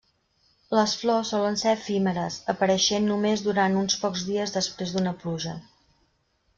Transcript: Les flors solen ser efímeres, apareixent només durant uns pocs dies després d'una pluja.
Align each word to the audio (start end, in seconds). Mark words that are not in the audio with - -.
Les 0.77 0.95
flors 1.01 1.29
solen 1.33 1.59
ser 1.63 1.73
efímeres, 1.79 2.39
apareixent 2.55 3.07
només 3.13 3.47
durant 3.51 3.79
uns 3.85 4.01
pocs 4.07 4.27
dies 4.35 4.59
després 4.61 4.99
d'una 4.99 5.19
pluja. 5.23 5.59